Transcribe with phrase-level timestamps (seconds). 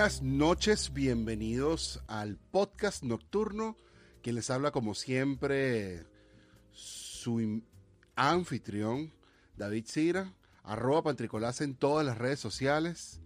[0.00, 3.76] Buenas noches, bienvenidos al podcast nocturno
[4.22, 6.06] que les habla como siempre
[6.70, 7.62] su
[8.16, 9.12] anfitrión
[9.58, 10.32] David Cira,
[10.62, 13.20] arroba Pantricolás en todas las redes sociales,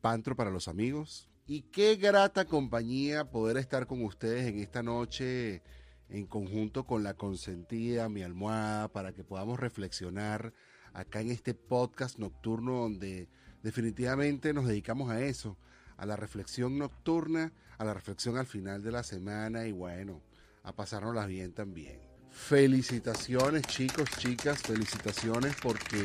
[0.00, 1.28] Pantro para los amigos.
[1.46, 5.62] Y qué grata compañía poder estar con ustedes en esta noche
[6.08, 10.52] en conjunto con la consentida, mi almohada, para que podamos reflexionar
[10.92, 13.28] acá en este podcast nocturno donde
[13.62, 15.56] definitivamente nos dedicamos a eso,
[15.96, 20.20] a la reflexión nocturna, a la reflexión al final de la semana y bueno,
[20.62, 21.98] a pasárnoslas bien también.
[22.30, 26.04] Felicitaciones chicos, chicas, felicitaciones porque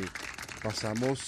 [0.62, 1.20] pasamos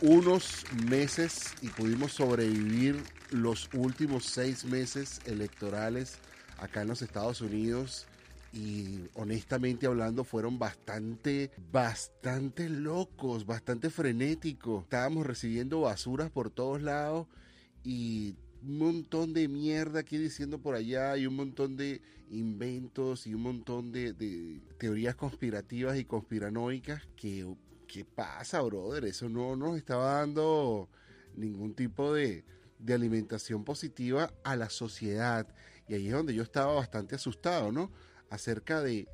[0.00, 6.18] unos meses y pudimos sobrevivir los últimos seis meses electorales
[6.58, 8.06] acá en los Estados Unidos
[8.52, 14.84] y honestamente hablando fueron bastante, bastante locos, bastante frenéticos.
[14.84, 17.26] Estábamos recibiendo basuras por todos lados
[17.86, 18.34] y
[18.64, 23.42] un montón de mierda aquí diciendo por allá y un montón de inventos y un
[23.42, 27.46] montón de, teorías conspirativas y conspiranoicas que,
[27.86, 29.04] ¿qué pasa, brother?
[29.04, 30.88] Eso no nos estaba dando
[31.36, 32.44] ningún tipo de,
[32.80, 35.46] de alimentación positiva a la sociedad.
[35.86, 37.92] Y ahí es donde yo estaba bastante asustado, ¿no?
[38.30, 39.06] Acerca de,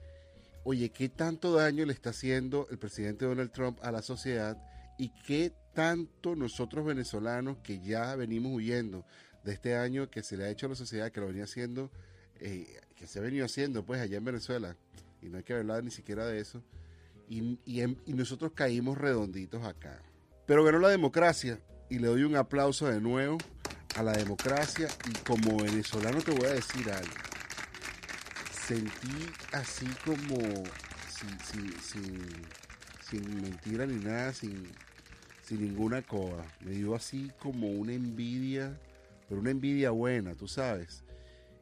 [0.65, 4.57] oye, ¿qué tanto daño le está haciendo el presidente Donald Trump a la sociedad?
[4.97, 9.05] Y qué tanto nosotros venezolanos que ya venimos huyendo
[9.45, 11.91] de este año que se le ha hecho a la sociedad, que lo venía haciendo,
[12.41, 14.77] eh, que se ha venido haciendo pues allá en Venezuela,
[15.21, 16.63] y no hay que hablar ni siquiera de eso,
[17.29, 20.03] y, y, nosotros caímos redonditos acá.
[20.47, 23.39] Pero ganó la democracia, y le doy un aplauso de nuevo
[23.97, 27.15] a la democracia, y como venezolano te voy a decir algo,
[28.67, 30.37] sentí así como,
[31.09, 32.29] sin, sin, sin,
[33.09, 34.69] sin mentira ni nada, sin,
[35.53, 38.81] sin ninguna coda, me dio así como una envidia,
[39.29, 41.05] pero una envidia buena, tú sabes.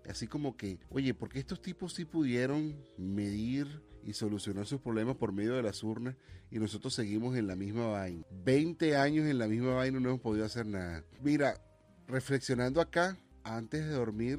[0.09, 5.33] Así como que, oye, porque estos tipos sí pudieron medir y solucionar sus problemas por
[5.33, 6.15] medio de las urnas
[6.53, 8.25] y nosotros seguimos en la misma vaina.
[8.45, 11.03] 20 años en la misma vaina no hemos podido hacer nada.
[11.21, 11.61] Mira,
[12.07, 14.39] reflexionando acá, antes de dormir,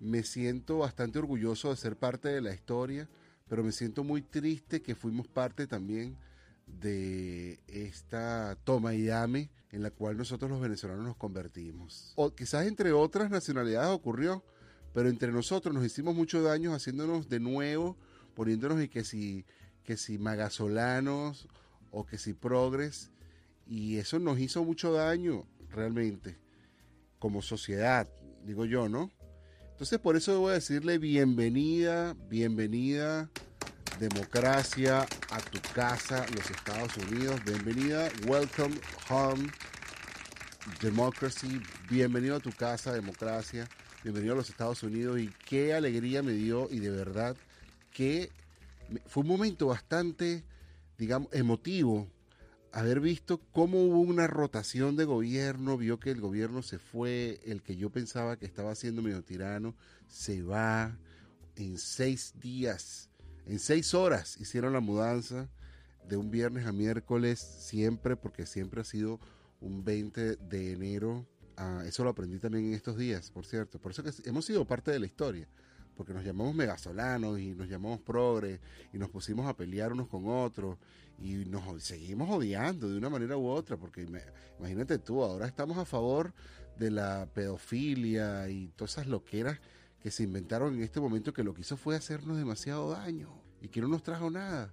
[0.00, 3.08] me siento bastante orgulloso de ser parte de la historia,
[3.48, 6.16] pero me siento muy triste que fuimos parte también
[6.80, 12.12] de esta toma y dame en la cual nosotros los venezolanos nos convertimos.
[12.16, 14.42] O quizás entre otras nacionalidades ocurrió,
[14.94, 17.96] pero entre nosotros nos hicimos mucho daño haciéndonos de nuevo,
[18.34, 19.44] poniéndonos y que si,
[19.84, 21.48] que si magasolanos
[21.90, 23.10] o que si progres,
[23.66, 26.38] y eso nos hizo mucho daño realmente,
[27.18, 28.08] como sociedad,
[28.44, 29.10] digo yo, ¿no?
[29.72, 33.30] Entonces por eso a decirle bienvenida, bienvenida
[33.98, 37.40] democracia a tu casa, los Estados Unidos.
[37.44, 38.74] Bienvenida, welcome
[39.08, 39.50] home,
[40.80, 41.60] democracy.
[41.90, 43.68] Bienvenido a tu casa, democracia.
[44.04, 45.18] Bienvenido a los Estados Unidos.
[45.18, 47.36] Y qué alegría me dio y de verdad
[47.90, 48.30] que
[49.06, 50.44] fue un momento bastante,
[50.96, 52.08] digamos, emotivo
[52.70, 57.62] haber visto cómo hubo una rotación de gobierno, vio que el gobierno se fue, el
[57.62, 59.74] que yo pensaba que estaba siendo medio tirano,
[60.06, 60.96] se va
[61.56, 63.07] en seis días
[63.48, 65.48] en seis horas hicieron la mudanza
[66.06, 69.18] de un viernes a miércoles, siempre, porque siempre ha sido
[69.60, 71.26] un 20 de enero.
[71.56, 73.78] Ah, eso lo aprendí también en estos días, por cierto.
[73.78, 75.48] Por eso que hemos sido parte de la historia,
[75.96, 78.60] porque nos llamamos megasolanos y nos llamamos progres
[78.92, 80.76] y nos pusimos a pelear unos con otros
[81.18, 84.06] y nos seguimos odiando de una manera u otra, porque
[84.58, 86.32] imagínate tú, ahora estamos a favor
[86.78, 89.58] de la pedofilia y todas esas loqueras
[90.00, 93.68] que se inventaron en este momento que lo que hizo fue hacernos demasiado daño y
[93.68, 94.72] que no nos trajo nada.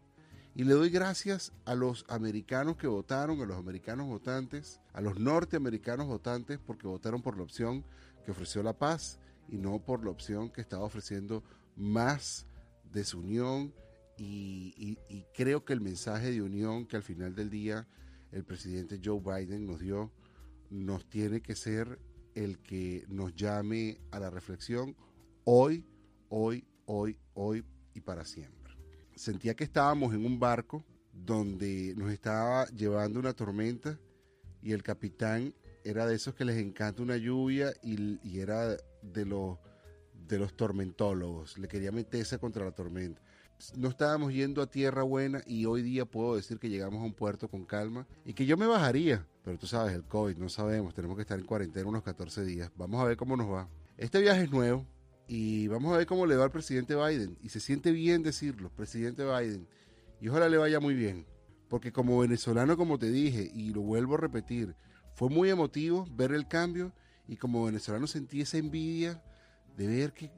[0.53, 5.19] Y le doy gracias a los americanos que votaron, a los americanos votantes, a los
[5.19, 7.83] norteamericanos votantes, porque votaron por la opción
[8.24, 9.19] que ofreció la paz
[9.50, 11.44] y no por la opción que estaba ofreciendo
[11.75, 12.45] más
[12.94, 13.74] desunión.
[14.18, 17.86] Y, y, creo que el mensaje de unión que al final del día
[18.31, 20.10] el presidente Joe Biden nos dio,
[20.69, 22.00] nos tiene que ser
[22.33, 24.95] el que nos llame a la reflexión
[25.45, 25.86] hoy,
[26.30, 27.63] hoy, hoy, hoy
[27.94, 28.74] y para siempre.
[29.15, 30.83] Sentía que estábamos en un barco
[31.13, 33.97] donde nos estaba llevando una tormenta
[34.62, 35.53] y el capitán
[35.83, 39.59] era de esos que les encanta una lluvia y, y era de los,
[40.27, 43.21] de los tormentólogos, le quería meterse contra la tormenta.
[43.77, 47.13] No estábamos yendo a tierra buena y hoy día puedo decir que llegamos a un
[47.13, 50.95] puerto con calma y que yo me bajaría, pero tú sabes, el COVID, no sabemos,
[50.95, 52.71] tenemos que estar en cuarentena unos 14 días.
[52.75, 53.69] Vamos a ver cómo nos va.
[53.97, 54.86] Este viaje es nuevo,
[55.27, 57.38] y vamos a ver cómo le va al presidente Biden.
[57.42, 59.68] Y se siente bien decirlo, presidente Biden.
[60.22, 61.25] Y ojalá le vaya muy bien.
[61.68, 64.75] Porque como venezolano, como te dije, y lo vuelvo a repetir,
[65.16, 66.94] fue muy emotivo ver el cambio
[67.27, 69.24] y como venezolano sentí esa envidia
[69.75, 70.31] de ver que,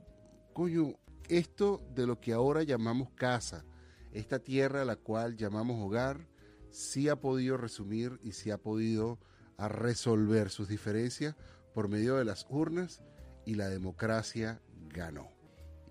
[0.53, 0.95] coño,
[1.27, 3.65] esto de lo que ahora llamamos casa,
[4.13, 6.27] esta tierra a la cual llamamos hogar,
[6.71, 9.19] sí ha podido resumir y sí ha podido
[9.57, 11.35] resolver sus diferencias
[11.73, 13.01] por medio de las urnas
[13.45, 14.61] y la democracia
[14.97, 15.29] ganó.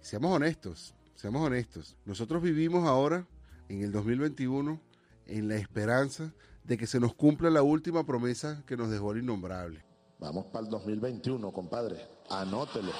[0.00, 1.96] seamos honestos, seamos honestos.
[2.04, 3.26] Nosotros vivimos ahora,
[3.68, 4.80] en el 2021,
[5.26, 6.32] en la esperanza
[6.64, 9.84] de que se nos cumpla la última promesa que nos dejó el innombrable.
[10.18, 11.98] Vamos para el 2021, compadre.
[12.30, 12.92] Anótelo.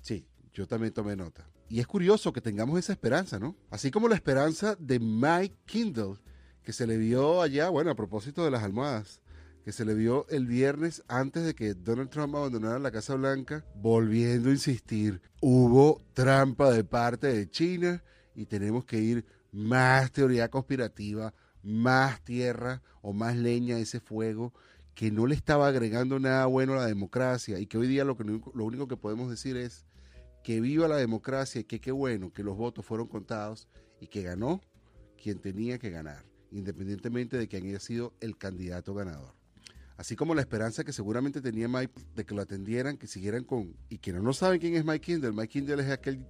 [0.00, 1.48] Sí, yo también tomé nota.
[1.68, 3.56] Y es curioso que tengamos esa esperanza, ¿no?
[3.70, 6.16] Así como la esperanza de Mike Kindle,
[6.62, 9.20] que se le vio allá, bueno, a propósito de las almohadas,
[9.64, 13.64] que se le vio el viernes antes de que Donald Trump abandonara la Casa Blanca,
[13.74, 18.02] volviendo a insistir, hubo trampa de parte de China
[18.34, 24.52] y tenemos que ir más teoría conspirativa, más tierra o más leña a ese fuego
[24.94, 28.16] que no le estaba agregando nada bueno a la democracia y que hoy día lo,
[28.16, 29.86] que, lo único que podemos decir es
[30.42, 33.68] que viva la democracia y que qué bueno que los votos fueron contados
[34.00, 34.60] y que ganó
[35.22, 39.37] quien tenía que ganar, independientemente de quién haya sido el candidato ganador
[39.98, 43.76] así como la esperanza que seguramente tenía Mike de que lo atendieran, que siguieran con...
[43.88, 46.24] Y quienes no saben quién es Mike Kindle, Mike Kindle es aquel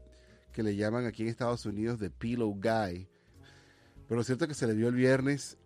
[0.52, 3.06] que le llaman aquí en Estados Unidos The Pillow Guy.
[4.08, 5.58] Pero lo cierto es que se le dio el viernes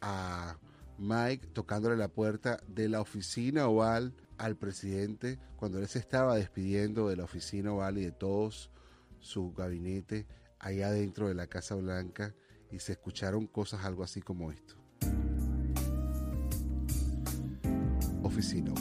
[0.00, 0.58] a
[0.98, 7.08] Mike tocándole la puerta de la oficina oval al presidente cuando él se estaba despidiendo
[7.08, 8.72] de la oficina oval y de todos
[9.20, 10.26] su gabinete
[10.58, 12.34] allá dentro de la Casa Blanca
[12.72, 14.83] y se escucharon cosas algo así como esto.
[18.34, 18.72] Oficina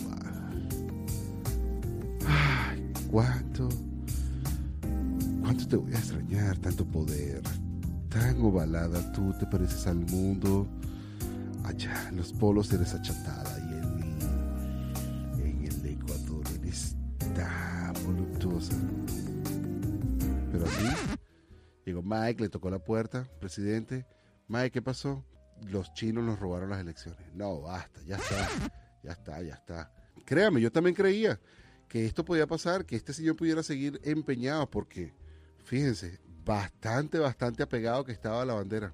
[2.26, 3.70] Ay, cuánto,
[5.42, 7.44] cuánto te voy a extrañar, tanto poder.
[8.10, 10.68] Tan ovalada tú te pareces al mundo.
[11.66, 13.74] Allá en los polos eres achatada y
[15.38, 16.96] en, en el Ecuador eres
[17.36, 18.74] tan voluptuosa.
[20.52, 21.18] Pero así,
[21.86, 24.08] llegó Mike, le tocó la puerta, presidente.
[24.48, 25.24] Mike, ¿qué pasó?
[25.70, 27.22] Los chinos nos robaron las elecciones.
[27.36, 28.48] No, basta, ya está.
[29.04, 29.92] Ya está, ya está.
[30.26, 31.40] Créame, yo también creía
[31.90, 35.14] que esto podía pasar, que este señor pudiera seguir empeñado, porque,
[35.64, 38.94] fíjense, bastante, bastante apegado que estaba a la bandera.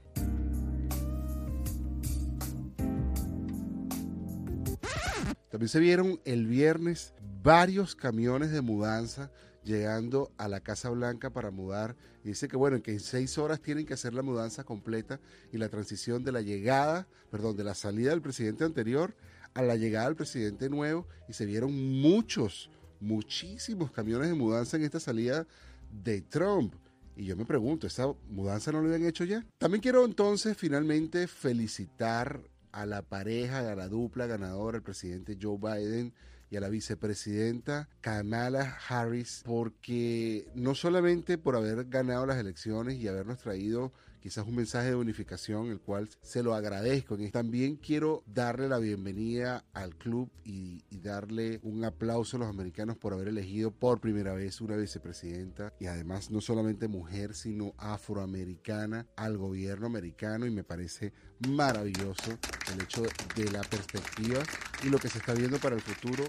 [5.49, 9.31] También se vieron el viernes varios camiones de mudanza
[9.63, 11.95] llegando a la Casa Blanca para mudar.
[12.23, 15.19] Y dice que bueno, que en seis horas tienen que hacer la mudanza completa
[15.51, 19.15] y la transición de la llegada, perdón, de la salida del presidente anterior
[19.53, 22.69] a la llegada del presidente nuevo y se vieron muchos,
[22.99, 25.45] muchísimos camiones de mudanza en esta salida
[25.91, 26.73] de Trump.
[27.15, 29.45] Y yo me pregunto, ¿esa mudanza no lo habían hecho ya?
[29.57, 32.41] También quiero entonces finalmente felicitar
[32.71, 36.13] a la pareja, a la dupla ganadora, el presidente Joe Biden
[36.49, 43.07] y a la vicepresidenta Kamala Harris, porque no solamente por haber ganado las elecciones y
[43.07, 47.17] habernos traído quizás un mensaje de unificación, el cual se lo agradezco.
[47.31, 53.13] También quiero darle la bienvenida al club y, darle un aplauso a los americanos por
[53.13, 59.37] haber elegido por primera vez una vicepresidenta y además no solamente mujer, sino afroamericana al
[59.37, 61.13] gobierno americano y me parece
[61.47, 62.37] maravilloso
[62.73, 63.03] el hecho
[63.35, 64.43] de la perspectiva
[64.83, 66.25] y lo que se está viendo para el futuro.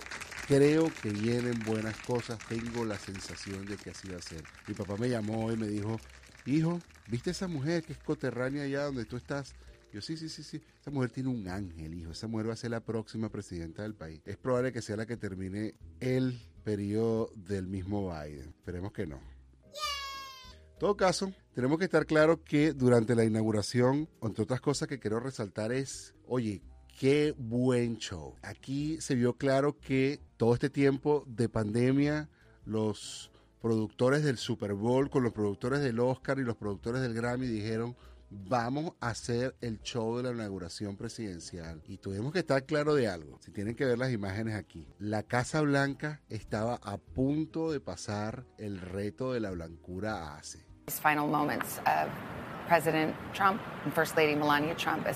[0.46, 4.44] Creo que vienen buenas cosas, tengo la sensación de que así va a ser.
[4.68, 5.98] Mi papá me llamó y me dijo,
[6.46, 9.54] hijo, ¿viste esa mujer que es coterránea allá donde tú estás?
[9.92, 10.62] Yo, sí, sí, sí, sí.
[10.80, 12.12] Esa mujer tiene un ángel, hijo.
[12.12, 14.20] Esa mujer va a ser la próxima presidenta del país.
[14.24, 18.50] Es probable que sea la que termine el periodo del mismo Biden.
[18.50, 19.16] Esperemos que no.
[19.16, 25.00] En todo caso, tenemos que estar claros que durante la inauguración, entre otras cosas que
[25.00, 26.62] quiero resaltar es, oye,
[26.98, 28.36] qué buen show.
[28.42, 32.28] Aquí se vio claro que todo este tiempo de pandemia,
[32.64, 33.29] los
[33.60, 37.96] productores del Super Bowl con los productores del Oscar y los productores del Grammy dijeron,
[38.30, 41.82] vamos a hacer el show de la inauguración presidencial.
[41.86, 43.38] Y tuvimos que estar claro de algo.
[43.40, 44.86] Si tienen que ver las imágenes aquí.
[44.98, 50.40] La Casa Blanca estaba a punto de pasar el reto de la blancura a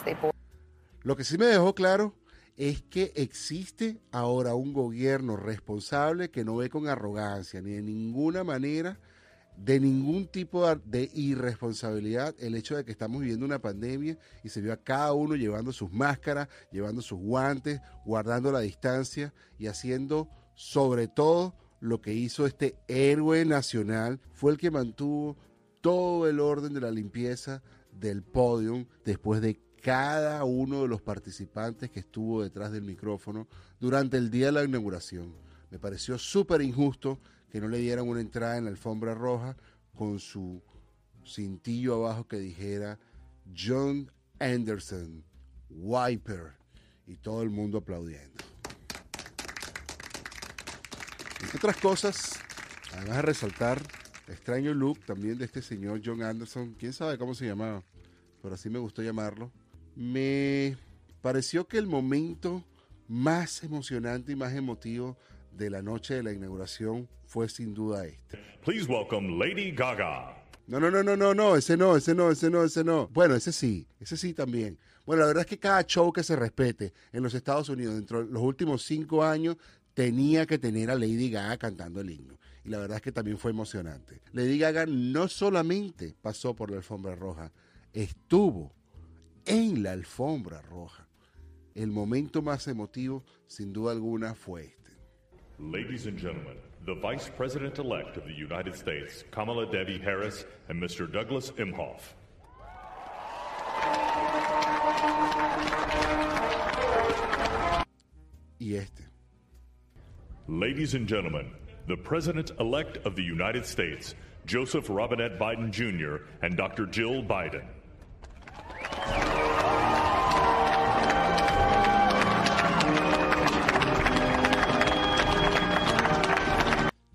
[0.04, 0.16] they
[1.02, 2.14] Lo que sí me dejó claro
[2.56, 8.44] es que existe ahora un gobierno responsable que no ve con arrogancia ni de ninguna
[8.44, 8.98] manera,
[9.56, 14.60] de ningún tipo de irresponsabilidad el hecho de que estamos viviendo una pandemia y se
[14.60, 20.28] vio a cada uno llevando sus máscaras, llevando sus guantes, guardando la distancia y haciendo
[20.54, 25.36] sobre todo lo que hizo este héroe nacional, fue el que mantuvo
[25.80, 31.90] todo el orden de la limpieza del podium después de cada uno de los participantes
[31.90, 33.46] que estuvo detrás del micrófono
[33.78, 35.34] durante el día de la inauguración.
[35.70, 39.54] Me pareció súper injusto que no le dieran una entrada en la alfombra roja
[39.94, 40.62] con su
[41.26, 42.98] cintillo abajo que dijera
[43.54, 45.22] John Anderson,
[45.68, 46.54] Wiper,
[47.06, 48.42] y todo el mundo aplaudiendo.
[51.42, 52.40] Entre otras cosas,
[52.94, 53.82] además de resaltar
[54.28, 57.82] extraño look también de este señor John Anderson, quién sabe cómo se llamaba,
[58.40, 59.52] pero así me gustó llamarlo,
[59.96, 60.76] me
[61.20, 62.64] pareció que el momento
[63.08, 65.16] más emocionante y más emotivo
[65.52, 68.38] de la noche de la inauguración fue sin duda este.
[68.64, 70.44] Please welcome Lady Gaga.
[70.66, 73.08] No, no, no, no, no, no, ese no, ese no, ese no, ese no.
[73.08, 74.78] Bueno, ese sí, ese sí también.
[75.04, 78.24] Bueno, la verdad es que cada show que se respete en los Estados Unidos dentro
[78.24, 79.56] de los últimos cinco años
[79.92, 82.38] tenía que tener a Lady Gaga cantando el himno.
[82.64, 84.22] Y la verdad es que también fue emocionante.
[84.32, 87.52] Lady Gaga no solamente pasó por la alfombra roja,
[87.92, 88.72] estuvo
[89.46, 91.06] en la alfombra roja.
[91.74, 94.92] El momento más emotivo, sin duda alguna, fue este.
[95.58, 100.80] Ladies and gentlemen, the Vice President elect of the United States, Kamala Devi Harris, and
[100.82, 101.10] Mr.
[101.10, 102.14] Douglas Imhoff.
[108.60, 109.02] Y este.
[110.48, 111.50] Ladies and gentlemen,
[111.86, 114.14] the President elect of the United States,
[114.46, 116.86] Joseph Robinette Biden Jr., and Dr.
[116.86, 117.64] Jill Biden.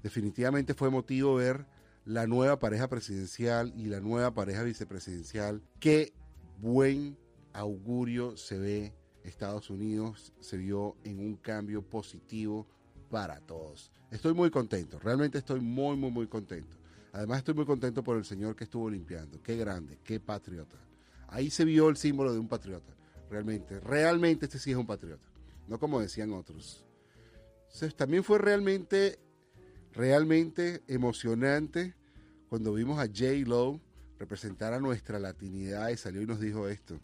[0.04, 1.66] Definitivamente fue emotivo ver
[2.06, 5.62] la nueva pareja presidencial y la nueva pareja vicepresidencial.
[5.80, 6.14] Qué
[6.60, 7.18] buen
[7.54, 12.68] augurio se ve Estados Unidos, se vio en un cambio positivo
[13.10, 13.92] para todos.
[14.12, 16.78] Estoy muy contento, realmente estoy muy, muy, muy contento.
[17.12, 19.42] Además estoy muy contento por el señor que estuvo limpiando.
[19.42, 20.78] Qué grande, qué patriota.
[21.28, 22.94] Ahí se vio el símbolo de un patriota.
[23.30, 25.28] Realmente, realmente este sí es un patriota.
[25.68, 26.86] No como decían otros.
[27.96, 29.20] También fue realmente,
[29.94, 31.96] realmente emocionante
[32.50, 33.46] cuando vimos a J.
[33.46, 33.80] Lo
[34.20, 37.00] representar a nuestra latinidad y salió y nos dijo esto.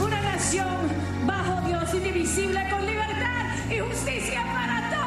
[0.00, 0.88] Una nación
[1.26, 5.02] bajo Dios indivisible con libertad y justicia para todos.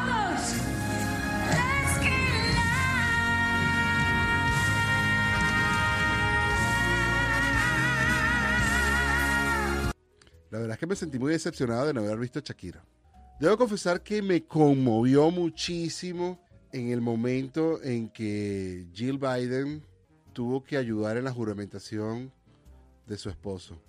[10.50, 12.84] La verdad es que me sentí muy decepcionado de no haber visto a Shakira.
[13.40, 16.45] Debo confesar que me conmovió muchísimo
[16.76, 19.82] en el momento en que Jill Biden
[20.34, 22.30] tuvo que ayudar en la juramentación
[23.06, 23.80] de su esposo.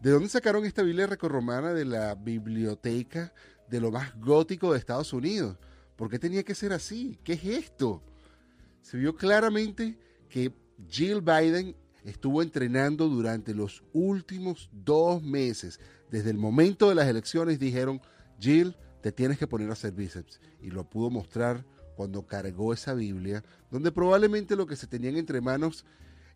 [0.00, 3.34] ¿De dónde sacaron esta Biblia recorromana de la biblioteca
[3.68, 5.58] de lo más gótico de Estados Unidos?
[5.96, 7.18] ¿Por qué tenía que ser así?
[7.24, 8.00] ¿Qué es esto?
[8.80, 10.54] Se vio claramente que
[10.88, 15.80] Jill Biden estuvo entrenando durante los últimos dos meses.
[16.12, 18.00] Desde el momento de las elecciones dijeron,
[18.38, 20.40] Jill, te tienes que poner a hacer bíceps.
[20.62, 21.64] Y lo pudo mostrar
[22.00, 25.84] cuando cargó esa Biblia, donde probablemente lo que se tenían entre manos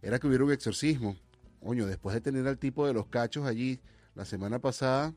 [0.03, 1.17] era que hubiera un exorcismo.
[1.59, 3.81] Coño, después de tener al tipo de los cachos allí
[4.15, 5.15] la semana pasada,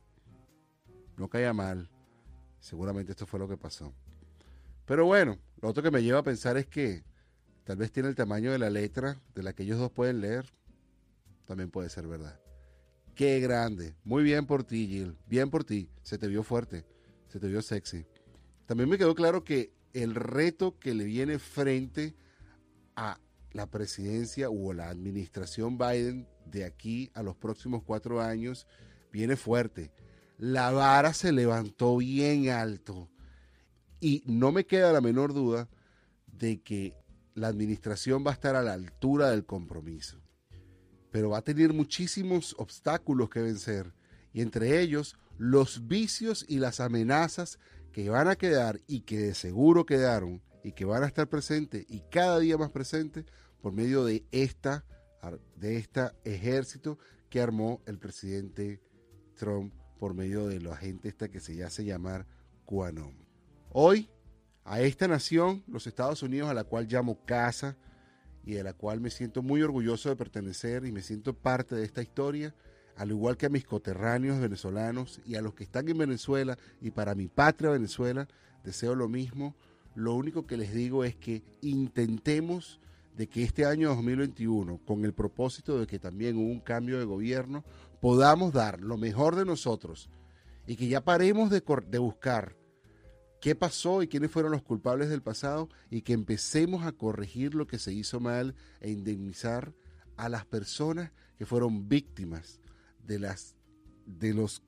[1.17, 1.89] no caía mal.
[2.61, 3.93] Seguramente esto fue lo que pasó.
[4.85, 7.03] Pero bueno, lo otro que me lleva a pensar es que
[7.65, 10.45] tal vez tiene el tamaño de la letra de la que ellos dos pueden leer.
[11.43, 12.39] También puede ser verdad.
[13.15, 13.95] Qué grande.
[14.05, 15.17] Muy bien por ti, Jill.
[15.27, 15.89] Bien por ti.
[16.03, 16.85] Se te vio fuerte.
[17.27, 18.05] Se te vio sexy.
[18.65, 22.15] También me quedó claro que el reto que le viene frente
[22.95, 23.19] a
[23.51, 28.67] la presidencia o la administración Biden de aquí a los próximos cuatro años
[29.11, 29.91] viene fuerte.
[30.37, 33.09] La vara se levantó bien alto
[33.99, 35.67] y no me queda la menor duda
[36.27, 36.93] de que
[37.33, 40.21] la administración va a estar a la altura del compromiso.
[41.09, 43.93] Pero va a tener muchísimos obstáculos que vencer
[44.31, 47.57] y entre ellos los vicios y las amenazas
[47.97, 51.83] que van a quedar y que de seguro quedaron y que van a estar presentes
[51.89, 53.25] y cada día más presentes
[53.59, 54.85] por medio de esta
[55.55, 58.83] de este ejército que armó el presidente
[59.33, 62.27] Trump por medio de la gente esta que se hace llamar
[62.67, 63.17] QAnon.
[63.71, 64.11] Hoy,
[64.63, 67.77] a esta nación, los Estados Unidos, a la cual llamo casa
[68.45, 71.83] y de la cual me siento muy orgulloso de pertenecer y me siento parte de
[71.83, 72.53] esta historia,
[72.97, 76.89] al igual que a mis coterráneos venezolanos y a los que están en Venezuela y
[76.91, 78.27] para mi patria Venezuela,
[78.63, 79.55] deseo lo mismo.
[79.93, 82.79] Lo único que les digo es que intentemos
[83.15, 87.05] de que este año 2021, con el propósito de que también hubo un cambio de
[87.05, 87.63] gobierno,
[88.01, 90.09] podamos dar lo mejor de nosotros
[90.65, 92.55] y que ya paremos de, de, buscar
[93.41, 97.67] qué pasó y quiénes fueron los culpables del pasado y que empecemos a corregir lo
[97.67, 99.73] que se hizo mal e indemnizar
[100.15, 102.59] a las personas que fueron víctimas
[103.07, 103.55] de las
[104.05, 104.61] de los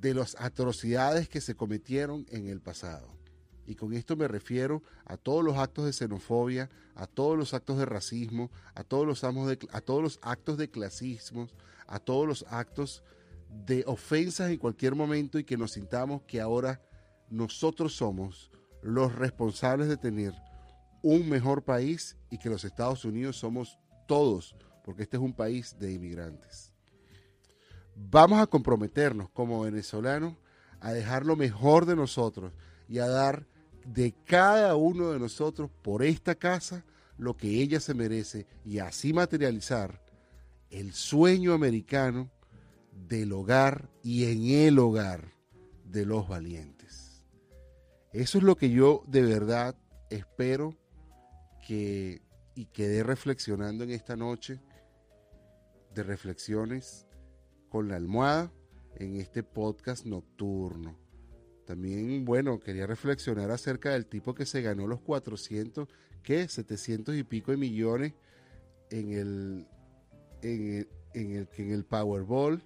[0.00, 3.08] de las atrocidades que se cometieron en el pasado.
[3.66, 7.78] Y con esto me refiero a todos los actos de xenofobia, a todos los actos
[7.78, 11.48] de racismo, a todos los, de, a todos los actos de clasismo,
[11.86, 13.02] a todos los actos
[13.48, 16.82] de ofensas en cualquier momento y que nos sintamos que ahora
[17.30, 18.50] nosotros somos
[18.82, 20.34] los responsables de tener
[21.02, 25.76] un mejor país y que los Estados Unidos somos todos, porque este es un país
[25.78, 26.73] de inmigrantes.
[27.96, 30.34] Vamos a comprometernos como venezolanos
[30.80, 32.52] a dejar lo mejor de nosotros
[32.88, 33.46] y a dar
[33.86, 36.84] de cada uno de nosotros por esta casa
[37.16, 40.02] lo que ella se merece y así materializar
[40.70, 42.30] el sueño americano
[42.92, 45.32] del hogar y en el hogar
[45.84, 47.24] de los valientes.
[48.12, 49.76] Eso es lo que yo de verdad
[50.10, 50.76] espero
[51.66, 52.22] que
[52.54, 54.60] y quedé reflexionando en esta noche
[55.92, 57.06] de reflexiones
[57.74, 58.52] con la almohada
[58.94, 60.96] en este podcast nocturno.
[61.66, 65.88] También, bueno, quería reflexionar acerca del tipo que se ganó los 400,
[66.22, 66.46] ¿qué?
[66.46, 68.12] 700 y pico de millones
[68.90, 69.66] en el,
[70.42, 72.62] en el, en el, en el Powerball.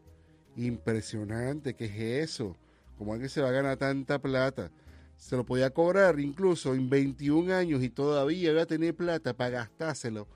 [0.57, 2.59] Impresionante, ¿qué es eso?
[2.99, 4.71] ¿Cómo que se va a ganar tanta plata?
[5.17, 9.61] Se lo podía cobrar incluso en 21 años y todavía iba a tener plata para
[9.61, 10.29] gastárselo.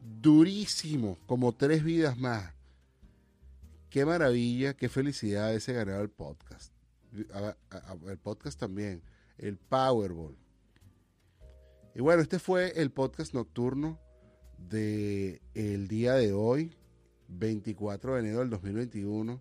[0.00, 2.53] Durísimo, como tres vidas más.
[3.94, 6.72] Qué maravilla, qué felicidad ese ganado el podcast
[8.08, 9.00] el podcast también,
[9.38, 10.36] el Powerball.
[11.94, 14.00] Y bueno, este fue el podcast nocturno
[14.58, 16.74] de el día de hoy,
[17.28, 19.40] 24 de enero del 2021.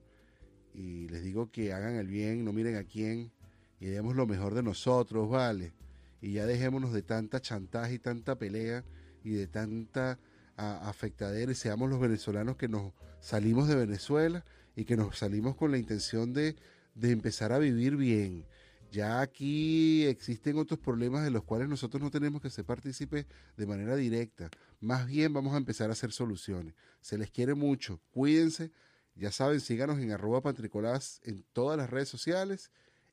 [0.75, 3.31] Y les digo que hagan el bien, no miren a quién,
[3.79, 5.73] y demos lo mejor de nosotros, ¿vale?
[6.21, 8.83] Y ya dejémonos de tanta chantaje y tanta pelea
[9.23, 10.19] y de tanta
[10.57, 15.77] y seamos los venezolanos que nos salimos de Venezuela y que nos salimos con la
[15.77, 16.55] intención de
[16.95, 18.45] de empezar a vivir bien.
[18.91, 23.25] Ya aquí existen otros problemas de los cuales nosotros no tenemos que ser partícipes
[23.57, 24.49] de manera directa.
[24.79, 26.75] Más bien vamos a empezar a hacer soluciones.
[27.01, 27.99] Se les quiere mucho.
[28.11, 28.71] Cuídense.
[29.15, 32.71] Ya saben, síganos en arroba patricolás en todas las redes sociales.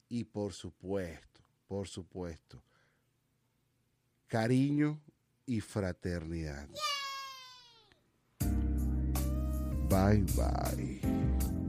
[0.09, 2.62] Y por supuesto, por supuesto,
[4.26, 5.00] cariño
[5.46, 6.68] y fraternidad.
[9.90, 11.60] Bye bye.